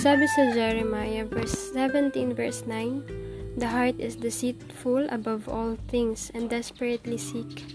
Sabi 0.00 0.24
sa 0.32 0.48
Jeremiah 0.56 1.28
verse 1.28 1.76
17 1.76 2.32
verse 2.32 2.64
9, 2.64 3.60
The 3.60 3.68
heart 3.68 4.00
is 4.00 4.16
deceitful 4.16 5.04
above 5.12 5.44
all 5.44 5.76
things 5.92 6.32
and 6.32 6.48
desperately 6.48 7.20
sick. 7.20 7.68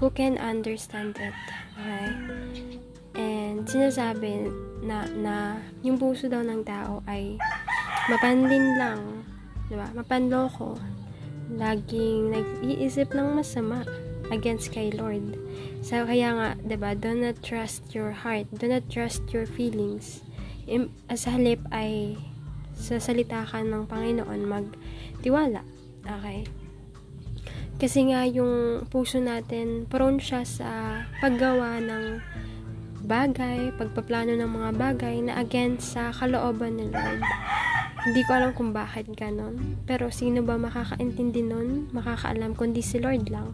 Who 0.00 0.08
can 0.08 0.40
understand 0.40 1.20
it? 1.20 1.36
Okay? 1.76 2.08
And 3.12 3.68
sinasabi 3.68 4.48
na, 4.88 5.04
na 5.20 5.60
yung 5.84 6.00
puso 6.00 6.32
daw 6.32 6.40
ng 6.40 6.64
tao 6.64 7.04
ay 7.04 7.36
mapanlin 8.08 8.80
lang, 8.80 9.28
di 9.68 9.76
ba? 9.76 9.92
Mapanloko. 9.92 10.80
Laging 11.60 12.32
nag-iisip 12.32 13.12
ng 13.12 13.36
masama 13.36 13.84
against 14.32 14.72
kay 14.72 14.96
Lord. 14.96 15.36
So, 15.84 16.08
kaya 16.08 16.40
nga, 16.40 16.48
ba 16.56 16.64
diba, 16.64 16.90
do 16.96 17.12
not 17.12 17.44
trust 17.44 17.92
your 17.92 18.16
heart. 18.16 18.48
Do 18.48 18.64
not 18.64 18.88
trust 18.88 19.28
your 19.28 19.44
feelings. 19.44 20.24
Im, 20.66 20.90
sa 21.14 21.38
halip 21.38 21.62
ay 21.70 22.18
sa 22.76 23.00
salita 23.00 23.46
ka 23.46 23.64
ng 23.64 23.88
Panginoon 23.88 24.42
magtiwala. 24.44 25.64
Okay? 26.04 26.44
Kasi 27.76 28.08
nga 28.08 28.24
yung 28.24 28.88
puso 28.88 29.20
natin 29.20 29.84
prone 29.84 30.16
siya 30.16 30.44
sa 30.48 30.68
paggawa 31.20 31.76
ng 31.80 32.04
bagay, 33.04 33.70
pagpaplano 33.76 34.32
ng 34.34 34.50
mga 34.50 34.70
bagay 34.74 35.16
na 35.22 35.38
against 35.38 35.94
sa 35.94 36.08
kalooban 36.10 36.80
ni 36.80 36.88
Lord. 36.88 37.20
Hindi 38.06 38.22
ko 38.22 38.30
alam 38.38 38.54
kung 38.54 38.70
bakit 38.70 39.10
ganon. 39.18 39.82
Pero 39.82 40.14
sino 40.14 40.40
ba 40.46 40.54
makakaintindi 40.54 41.42
nun? 41.42 41.90
Makakaalam 41.90 42.54
kundi 42.54 42.78
si 42.78 43.02
Lord 43.02 43.28
lang. 43.34 43.52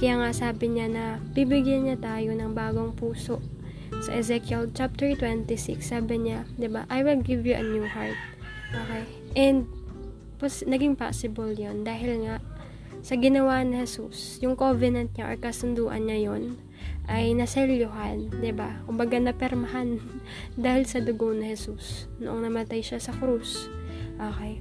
Kaya 0.00 0.16
nga 0.18 0.30
sabi 0.32 0.72
niya 0.72 0.88
na 0.88 1.04
bibigyan 1.36 1.84
niya 1.84 2.00
tayo 2.00 2.32
ng 2.32 2.56
bagong 2.56 2.96
puso. 2.96 3.38
Sa 3.98 4.14
Ezekiel 4.14 4.70
chapter 4.70 5.10
26, 5.18 5.82
sabi 5.82 6.22
niya, 6.22 6.46
'di 6.54 6.70
ba? 6.70 6.86
I 6.86 7.02
will 7.02 7.20
give 7.20 7.42
you 7.42 7.58
a 7.58 7.64
new 7.64 7.84
heart. 7.84 8.16
Okay? 8.70 9.04
And 9.34 9.66
pos, 10.38 10.62
naging 10.62 10.94
possible 10.94 11.50
'yon 11.50 11.82
dahil 11.82 12.22
nga 12.22 12.38
sa 13.00 13.16
ginawa 13.16 13.64
ni 13.64 13.80
Jesus, 13.82 14.38
yung 14.44 14.54
covenant 14.54 15.16
niya 15.16 15.32
or 15.32 15.36
kasunduan 15.40 16.04
niya 16.04 16.30
yon 16.30 16.60
ay 17.10 17.34
naselyuhan, 17.34 18.30
'di 18.30 18.52
ba? 18.54 18.78
Kumbaga 18.86 19.18
napermahan 19.18 19.98
dahil 20.64 20.86
sa 20.86 21.02
dugo 21.02 21.34
ni 21.34 21.50
Jesus 21.50 22.06
noong 22.22 22.46
namatay 22.46 22.84
siya 22.84 23.02
sa 23.02 23.10
krus. 23.16 23.66
Okay. 24.20 24.60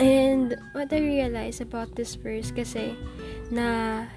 And 0.00 0.56
what 0.72 0.88
I 0.88 1.04
realize 1.04 1.60
about 1.60 1.92
this 2.00 2.16
verse 2.16 2.48
kasi 2.48 2.96
na 3.52 4.08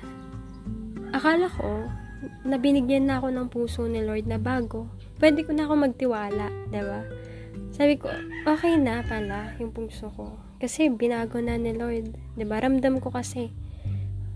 akala 1.11 1.51
ko 1.51 1.91
na 2.43 2.57
binigyan 2.61 3.09
na 3.09 3.17
ako 3.21 3.27
ng 3.31 3.47
puso 3.49 3.81
ni 3.89 4.01
Lord 4.03 4.29
na 4.29 4.37
bago. 4.37 4.89
Pwede 5.17 5.45
ko 5.47 5.55
na 5.55 5.65
ako 5.65 5.73
magtiwala, 5.85 6.47
ba? 6.71 7.01
Sabi 7.75 7.99
ko, 7.99 8.11
okay 8.47 8.75
na 8.79 9.03
pala 9.03 9.51
yung 9.59 9.71
puso 9.75 10.11
ko. 10.13 10.35
Kasi 10.59 10.87
binago 10.91 11.39
na 11.43 11.59
ni 11.59 11.75
Lord, 11.75 12.15
ba? 12.39 12.57
Ramdam 12.59 12.99
ko 12.99 13.11
kasi. 13.11 13.51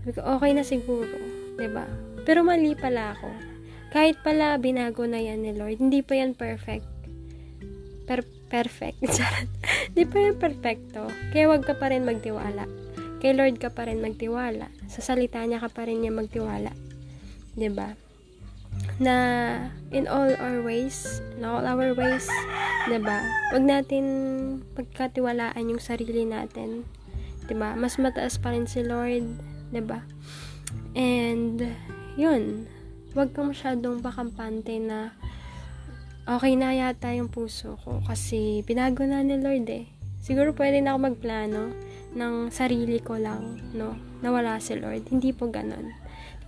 Sabi 0.02 0.12
ko, 0.16 0.20
okay 0.36 0.52
na 0.56 0.64
siguro, 0.64 1.16
ba? 1.56 1.84
Pero 2.24 2.44
mali 2.44 2.76
pala 2.76 3.16
ako. 3.16 3.28
Kahit 3.90 4.22
pala 4.22 4.54
binago 4.60 5.02
na 5.04 5.18
yan 5.18 5.42
ni 5.42 5.52
Lord, 5.56 5.82
hindi 5.82 6.00
pa 6.00 6.14
yan 6.14 6.38
perfect. 6.38 6.86
Per 8.06 8.22
perfect. 8.50 9.02
Di 9.96 10.06
pa 10.06 10.16
yan 10.18 10.36
perfecto. 10.38 11.10
Kaya 11.34 11.50
wag 11.50 11.66
ka 11.66 11.78
pa 11.78 11.90
rin 11.90 12.06
magtiwala. 12.06 12.66
Kay 13.20 13.36
Lord 13.36 13.60
ka 13.60 13.68
pa 13.68 13.84
rin 13.84 14.00
magtiwala. 14.00 14.72
Sa 14.88 15.04
salita 15.04 15.44
niya 15.44 15.60
ka 15.60 15.68
pa 15.68 15.84
rin 15.84 16.00
niya 16.00 16.14
magtiwala. 16.14 16.72
Ba? 17.68 17.92
Diba? 17.92 18.08
Na 19.02 19.16
in 19.92 20.06
all 20.06 20.32
our 20.38 20.64
ways, 20.64 21.20
in 21.36 21.44
all 21.44 21.66
our 21.66 21.92
ways, 21.92 22.30
ba? 22.30 22.88
Diba? 22.88 23.18
Wag 23.52 23.64
natin 23.66 24.04
pagkatiwalaan 24.72 25.68
yung 25.68 25.82
sarili 25.82 26.24
natin. 26.24 26.88
'Di 27.44 27.58
ba? 27.58 27.74
Mas 27.74 27.98
mataas 27.98 28.38
pa 28.38 28.54
rin 28.54 28.70
si 28.70 28.80
Lord, 28.86 29.26
'di 29.74 29.82
ba? 29.82 30.06
And 30.94 31.58
yun, 32.14 32.70
wag 33.12 33.34
kang 33.34 33.50
masyadong 33.50 33.98
pakampante 34.00 34.78
na 34.78 35.10
okay 36.30 36.54
na 36.54 36.70
yata 36.70 37.10
yung 37.10 37.26
puso 37.26 37.74
ko 37.82 37.98
kasi 38.06 38.62
binago 38.62 39.02
na 39.02 39.26
ni 39.26 39.34
Lord 39.34 39.66
eh. 39.66 39.90
Siguro 40.22 40.54
pwede 40.54 40.78
na 40.78 40.94
ako 40.94 40.98
magplano 41.10 41.62
ng 42.14 42.34
sarili 42.54 43.02
ko 43.02 43.18
lang, 43.18 43.58
no? 43.74 43.98
Nawala 44.20 44.62
si 44.62 44.76
Lord. 44.76 45.08
Hindi 45.10 45.32
po 45.32 45.48
ganun. 45.48 45.90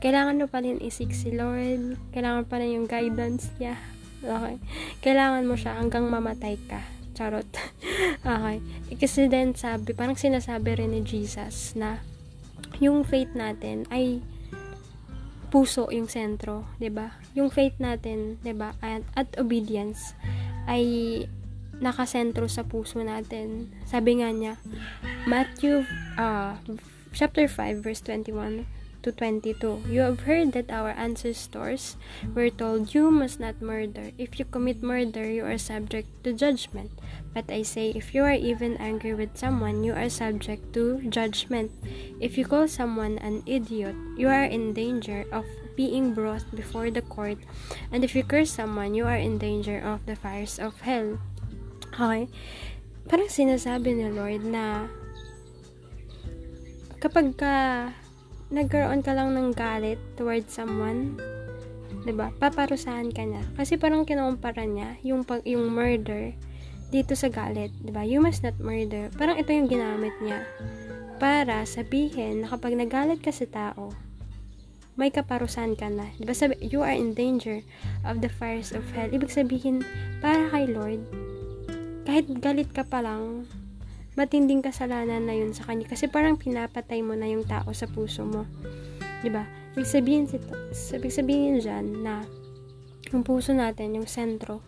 Kailangan 0.02 0.42
mo 0.42 0.50
pa 0.50 0.58
rin 0.58 0.82
isik 0.82 1.14
si 1.14 1.30
Lord. 1.30 1.94
Kailangan 2.10 2.50
pa 2.50 2.58
rin 2.58 2.74
yung 2.74 2.90
guidance 2.90 3.54
niya. 3.62 3.78
Okay? 4.18 4.58
Kailangan 4.98 5.46
mo 5.46 5.54
siya 5.54 5.78
hanggang 5.78 6.10
mamatay 6.10 6.58
ka. 6.66 6.82
Charot. 7.14 7.46
okay. 8.26 8.58
Kasi 8.98 9.30
then 9.30 9.54
sabi, 9.54 9.94
parang 9.94 10.18
sinasabi 10.18 10.74
rin 10.74 10.90
ni 10.90 11.06
Jesus 11.06 11.78
na 11.78 12.02
yung 12.82 13.06
faith 13.06 13.30
natin 13.38 13.86
ay 13.94 14.18
puso 15.54 15.92
yung 15.92 16.08
sentro, 16.08 16.64
'di 16.80 16.88
ba? 16.88 17.12
Yung 17.36 17.52
faith 17.52 17.76
natin, 17.76 18.40
'di 18.40 18.56
ba? 18.56 18.72
At, 18.80 19.04
at 19.12 19.28
obedience 19.36 20.16
ay 20.64 20.82
nakasentro 21.78 22.48
sa 22.48 22.64
puso 22.64 22.98
natin. 23.04 23.68
Sabi 23.84 24.18
nga 24.18 24.32
niya, 24.32 24.56
Matthew 25.28 25.84
uh, 26.16 26.56
chapter 27.12 27.44
5 27.46 27.84
verse 27.84 28.00
21 28.02 28.81
to 29.02 29.12
22. 29.12 29.84
You 29.88 30.00
have 30.00 30.20
heard 30.24 30.52
that 30.52 30.70
our 30.70 30.90
ancestors 30.94 31.96
were 32.34 32.50
told, 32.50 32.94
You 32.94 33.10
must 33.10 33.40
not 33.40 33.60
murder. 33.60 34.10
If 34.18 34.38
you 34.38 34.44
commit 34.44 34.82
murder, 34.82 35.28
you 35.28 35.44
are 35.44 35.58
subject 35.58 36.08
to 36.24 36.32
judgment. 36.32 36.90
But 37.34 37.50
I 37.50 37.62
say, 37.62 37.90
if 37.96 38.14
you 38.14 38.24
are 38.24 38.36
even 38.36 38.76
angry 38.76 39.14
with 39.14 39.36
someone, 39.36 39.84
you 39.84 39.94
are 39.94 40.08
subject 40.08 40.72
to 40.74 41.00
judgment. 41.08 41.72
If 42.20 42.36
you 42.36 42.44
call 42.44 42.68
someone 42.68 43.18
an 43.18 43.42
idiot, 43.46 43.96
you 44.16 44.28
are 44.28 44.44
in 44.44 44.74
danger 44.74 45.24
of 45.32 45.44
being 45.76 46.12
brought 46.12 46.44
before 46.54 46.90
the 46.90 47.02
court. 47.02 47.38
And 47.90 48.04
if 48.04 48.14
you 48.14 48.22
curse 48.22 48.52
someone, 48.52 48.94
you 48.94 49.06
are 49.06 49.16
in 49.16 49.38
danger 49.38 49.80
of 49.80 50.04
the 50.06 50.16
fires 50.16 50.58
of 50.58 50.80
hell. 50.84 51.18
Okay? 51.92 52.28
Parang 53.08 53.28
sinasabi 53.28 53.98
ni 53.98 54.08
Lord 54.12 54.46
na 54.46 54.86
kapag 57.02 57.34
ka 57.34 57.90
nagkaroon 58.52 59.00
ka 59.00 59.16
lang 59.16 59.32
ng 59.32 59.56
galit 59.56 59.96
towards 60.14 60.52
someone, 60.52 61.16
'di 62.04 62.12
ba? 62.12 62.28
Paparusahan 62.36 63.08
ka 63.10 63.24
niya. 63.24 63.42
Kasi 63.56 63.80
parang 63.80 64.04
kinukumpara 64.04 64.68
niya 64.68 65.00
yung 65.00 65.24
pag 65.24 65.40
yung 65.48 65.72
murder 65.72 66.36
dito 66.92 67.16
sa 67.16 67.32
galit, 67.32 67.72
'di 67.80 67.90
ba? 67.90 68.04
You 68.04 68.20
must 68.20 68.44
not 68.44 68.60
murder. 68.60 69.08
Parang 69.16 69.40
ito 69.40 69.48
yung 69.48 69.72
ginamit 69.72 70.12
niya 70.20 70.44
para 71.16 71.64
sabihin 71.64 72.44
na 72.44 72.50
kapag 72.52 72.76
nagalit 72.76 73.22
ka 73.22 73.32
sa 73.32 73.48
tao, 73.48 73.94
may 74.98 75.08
kaparusahan 75.08 75.72
ka 75.72 75.88
na. 75.88 76.12
'Di 76.20 76.28
ba? 76.28 76.36
Sabi, 76.36 76.60
you 76.60 76.84
are 76.84 76.92
in 76.92 77.16
danger 77.16 77.64
of 78.04 78.20
the 78.20 78.28
fires 78.28 78.76
of 78.76 78.84
hell. 78.92 79.08
Ibig 79.08 79.32
sabihin, 79.32 79.80
para 80.20 80.52
kay 80.52 80.68
Lord, 80.68 81.00
kahit 82.04 82.28
galit 82.44 82.68
ka 82.76 82.84
pa 82.84 83.00
lang, 83.00 83.48
matinding 84.12 84.60
kasalanan 84.60 85.24
na 85.24 85.32
yun 85.32 85.56
sa 85.56 85.64
kanya 85.64 85.88
kasi 85.88 86.08
parang 86.08 86.36
pinapatay 86.36 87.00
mo 87.00 87.16
na 87.16 87.28
yung 87.28 87.48
tao 87.48 87.72
sa 87.72 87.88
puso 87.88 88.24
mo. 88.28 88.44
'Di 89.24 89.30
ba? 89.32 89.48
Ibig 89.72 89.88
sabihin 89.88 90.28
sito, 90.28 90.52
ibig 90.72 91.14
sabihin 91.14 91.56
diyan 91.64 92.04
na 92.04 92.20
yung 93.08 93.24
puso 93.24 93.56
natin, 93.56 93.96
yung 93.96 94.08
sentro 94.08 94.60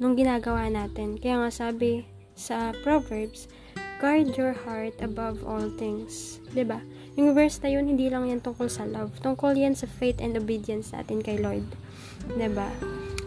nung 0.00 0.16
ginagawa 0.16 0.72
natin. 0.72 1.20
Kaya 1.20 1.44
nga 1.44 1.52
sabi 1.52 2.08
sa 2.32 2.72
Proverbs, 2.80 3.52
guard 4.00 4.32
your 4.40 4.56
heart 4.56 4.96
above 5.04 5.44
all 5.44 5.68
things. 5.76 6.40
'Di 6.56 6.64
ba? 6.64 6.80
Yung 7.20 7.36
verse 7.36 7.60
na 7.60 7.68
yun, 7.68 7.84
hindi 7.84 8.08
lang 8.08 8.32
yan 8.32 8.40
tungkol 8.40 8.72
sa 8.72 8.88
love. 8.88 9.12
Tungkol 9.20 9.60
yan 9.60 9.76
sa 9.76 9.84
faith 9.84 10.24
and 10.24 10.40
obedience 10.40 10.96
natin 10.96 11.20
kay 11.20 11.36
Lord. 11.36 11.68
'Di 12.32 12.48
ba? 12.48 12.72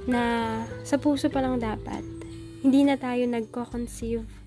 Na 0.10 0.22
sa 0.82 0.98
puso 0.98 1.30
pa 1.30 1.46
lang 1.46 1.62
dapat, 1.62 2.02
hindi 2.66 2.82
na 2.82 2.98
tayo 2.98 3.22
nagko-conceive 3.30 4.43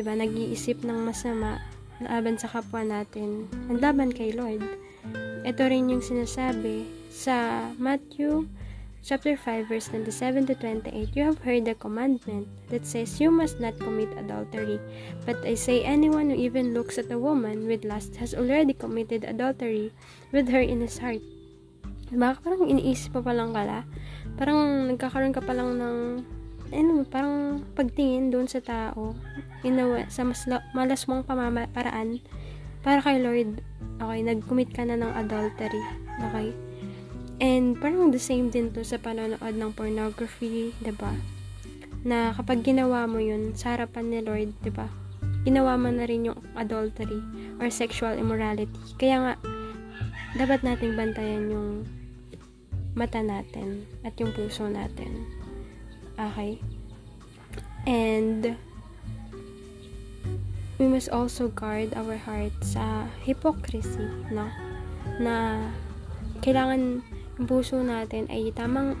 ba, 0.00 0.16
nag-iisip 0.16 0.80
ng 0.88 1.04
masama 1.04 1.60
laban 2.00 2.40
sa 2.40 2.48
kapwa 2.48 2.80
natin, 2.80 3.44
ang 3.68 3.76
laban 3.76 4.08
kay 4.08 4.32
Lord. 4.32 4.64
Ito 5.44 5.68
rin 5.68 5.92
yung 5.92 6.00
sinasabi 6.00 6.88
sa 7.12 7.68
Matthew 7.76 8.48
chapter 9.02 9.34
5 9.34 9.66
verse 9.66 9.90
27 9.90 10.46
to 10.46 10.54
28. 10.54 11.12
You 11.18 11.24
have 11.26 11.42
heard 11.42 11.66
the 11.66 11.74
commandment 11.74 12.46
that 12.70 12.86
says 12.86 13.18
you 13.18 13.34
must 13.34 13.58
not 13.58 13.74
commit 13.82 14.14
adultery. 14.14 14.78
But 15.26 15.42
I 15.42 15.58
say 15.58 15.82
anyone 15.82 16.30
who 16.30 16.38
even 16.38 16.72
looks 16.72 16.96
at 16.96 17.10
a 17.10 17.18
woman 17.18 17.66
with 17.66 17.84
lust 17.84 18.16
has 18.22 18.32
already 18.32 18.72
committed 18.72 19.26
adultery 19.26 19.90
with 20.30 20.48
her 20.54 20.62
in 20.62 20.80
his 20.80 21.02
heart. 21.02 21.20
Diba? 22.06 22.38
Parang 22.38 22.70
iniisip 22.70 23.18
pa 23.18 23.20
palang 23.20 23.50
kala. 23.50 23.82
Parang 24.38 24.88
nagkakaroon 24.94 25.34
ka 25.34 25.42
pa 25.42 25.52
lang 25.52 25.76
ng 25.82 25.96
ano, 26.72 27.04
parang 27.06 27.62
pagtingin 27.76 28.32
doon 28.32 28.48
sa 28.48 28.64
tao 28.64 29.12
inawa 29.62 30.08
sa 30.08 30.24
mas 30.24 30.48
malasmong 30.74 31.22
pamamaraan 31.22 32.18
para 32.82 32.98
kay 33.04 33.22
Lord 33.22 33.62
okay 34.02 34.20
nag-commit 34.24 34.74
ka 34.74 34.82
na 34.82 34.98
ng 34.98 35.12
adultery 35.14 35.84
okay 36.18 36.50
and 37.38 37.78
parang 37.78 38.10
the 38.10 38.18
same 38.18 38.50
din 38.50 38.74
to 38.74 38.82
sa 38.82 38.98
panonood 38.98 39.54
ng 39.54 39.70
pornography 39.76 40.74
ba 40.98 41.14
na 42.02 42.34
kapag 42.34 42.66
ginawa 42.66 43.06
mo 43.06 43.22
yun 43.22 43.54
sa 43.54 43.78
harapan 43.78 44.10
ni 44.10 44.18
Lord, 44.22 44.50
ba? 44.74 44.90
Ginawa 45.46 45.78
mo 45.78 45.90
na 45.90 46.06
rin 46.06 46.26
yung 46.30 46.38
adultery 46.58 47.22
or 47.62 47.70
sexual 47.70 48.14
immorality. 48.14 48.78
Kaya 48.98 49.16
nga 49.22 49.34
dapat 50.34 50.66
nating 50.66 50.98
bantayan 50.98 51.50
yung 51.50 51.70
mata 52.98 53.22
natin 53.22 53.86
at 54.02 54.18
yung 54.18 54.34
puso 54.34 54.66
natin. 54.66 55.41
Okay? 56.16 56.60
And 57.86 58.56
we 60.82 60.86
must 60.86 61.10
also 61.10 61.46
guard 61.50 61.94
our 61.94 62.18
heart 62.18 62.54
sa 62.62 63.06
hypocrisy, 63.22 64.06
no? 64.30 64.50
Na 65.22 65.68
kailangan 66.42 67.02
yung 67.38 67.46
puso 67.46 67.78
natin 67.82 68.26
ay 68.30 68.50
tamang 68.54 68.98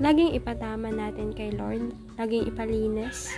laging 0.00 0.32
ipatama 0.32 0.88
natin 0.88 1.30
kay 1.36 1.52
Lord, 1.52 1.92
laging 2.16 2.48
ipalinis. 2.48 3.30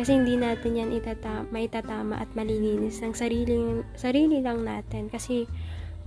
Kasi 0.00 0.16
hindi 0.16 0.34
natin 0.34 0.76
yan 0.76 0.90
itata 0.96 1.44
maitatama 1.52 2.18
at 2.18 2.28
malilinis 2.32 3.04
ng 3.04 3.12
sarili, 3.12 3.84
sarili 3.94 4.40
lang 4.40 4.64
natin. 4.64 5.12
Kasi 5.12 5.44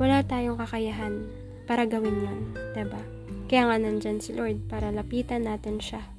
wala 0.01 0.25
tayong 0.25 0.57
kakayahan 0.57 1.30
para 1.69 1.86
gawin 1.86 2.25
yun. 2.25 2.39
ba? 2.54 2.74
Diba? 2.74 3.01
Kaya 3.50 3.63
nga 3.69 3.77
nandyan 3.81 4.22
si 4.22 4.33
Lord 4.33 4.65
para 4.69 4.89
lapitan 4.94 5.45
natin 5.45 5.81
siya. 5.81 6.19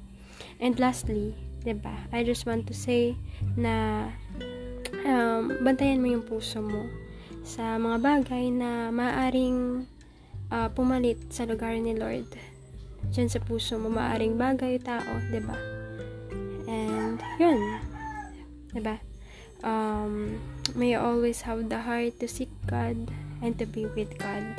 And 0.61 0.77
lastly, 0.77 1.33
'di 1.65 1.81
ba? 1.81 2.07
I 2.13 2.21
just 2.21 2.45
want 2.45 2.69
to 2.69 2.75
say 2.77 3.17
na 3.57 4.07
um, 5.03 5.57
bantayan 5.65 5.99
mo 5.99 6.07
yung 6.13 6.25
puso 6.25 6.61
mo 6.61 6.85
sa 7.41 7.81
mga 7.81 7.97
bagay 7.99 8.53
na 8.53 8.93
maaring 8.93 9.89
uh, 10.53 10.69
pumalit 10.69 11.17
sa 11.33 11.49
lugar 11.49 11.73
ni 11.73 11.97
Lord 11.97 12.29
dyan 13.09 13.27
sa 13.27 13.41
puso 13.41 13.81
mo, 13.81 13.89
maaring 13.89 14.37
bagay, 14.37 14.77
tao, 14.77 15.01
ba 15.01 15.27
diba? 15.33 15.57
And, 16.69 17.17
yun. 17.41 17.59
ba 18.71 18.77
diba? 18.77 18.95
Um, 19.61 20.37
may 20.73 20.93
always 20.93 21.43
have 21.45 21.69
the 21.69 21.81
heart 21.81 22.17
to 22.21 22.27
seek 22.29 22.49
God 22.65 23.09
and 23.41 23.57
to 23.57 23.65
be 23.65 23.89
with 23.97 24.15
God. 24.17 24.57